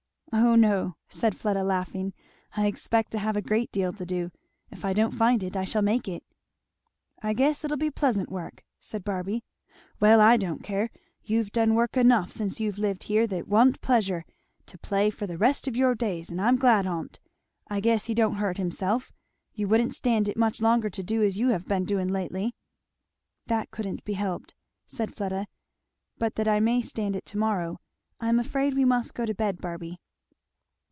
"O 0.33 0.55
no," 0.55 0.95
said 1.09 1.35
Fleda 1.35 1.61
laughing, 1.61 2.13
"I 2.55 2.65
expect 2.67 3.11
to 3.11 3.19
have 3.19 3.35
a 3.35 3.41
great 3.41 3.69
deal 3.69 3.91
to 3.91 4.05
do; 4.05 4.31
if 4.69 4.85
I 4.85 4.93
don't 4.93 5.11
find 5.11 5.43
it, 5.43 5.57
I 5.57 5.65
shall 5.65 5.81
make 5.81 6.07
it." 6.07 6.23
"I 7.21 7.33
guess 7.33 7.65
it'll 7.65 7.75
be 7.75 7.91
pleasant 7.91 8.29
work," 8.31 8.63
said 8.79 9.03
Barby. 9.03 9.43
"Well, 9.99 10.21
I 10.21 10.37
don't 10.37 10.63
care! 10.63 10.89
you've 11.21 11.51
done 11.51 11.75
work 11.75 11.97
enough 11.97 12.31
since 12.31 12.61
you've 12.61 12.79
lived 12.79 13.03
here 13.03 13.27
that 13.27 13.49
wa'n't 13.49 13.81
pleasant, 13.81 14.25
to 14.67 14.77
play 14.77 15.09
for 15.09 15.27
the 15.27 15.37
rest 15.37 15.67
of 15.67 15.75
your 15.75 15.95
days; 15.95 16.29
and 16.29 16.39
I'm 16.39 16.55
glad 16.55 16.87
on't. 16.87 17.19
I 17.69 17.81
guess 17.81 18.05
he 18.05 18.13
don't 18.13 18.35
hurt 18.35 18.55
himself. 18.57 19.11
You 19.53 19.67
wouldn't 19.67 19.93
stand 19.93 20.29
it 20.29 20.37
much 20.37 20.61
longer 20.61 20.89
to 20.91 21.03
do 21.03 21.21
as 21.21 21.37
you 21.37 21.49
have 21.49 21.67
been 21.67 21.83
doing 21.83 22.07
lately." 22.07 22.55
"That 23.47 23.69
couldn't 23.71 24.05
be 24.05 24.13
helped," 24.13 24.55
said 24.87 25.13
Fleda; 25.13 25.47
"but 26.17 26.35
that 26.35 26.47
I 26.47 26.61
may 26.61 26.81
stand 26.81 27.17
it 27.17 27.25
to 27.25 27.37
morrow 27.37 27.81
I 28.21 28.29
am 28.29 28.39
afraid 28.39 28.75
we 28.75 28.85
must 28.85 29.13
go 29.13 29.25
to 29.25 29.35
bed, 29.35 29.57
Barby." 29.57 29.97